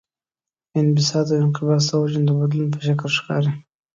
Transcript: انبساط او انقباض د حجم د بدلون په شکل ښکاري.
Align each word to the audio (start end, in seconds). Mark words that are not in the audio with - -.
انبساط 0.79 1.27
او 1.33 1.39
انقباض 1.43 1.83
د 1.87 1.91
حجم 2.01 2.23
د 2.25 2.31
بدلون 2.39 2.67
په 2.73 2.79
شکل 2.87 3.09
ښکاري. 3.17 3.51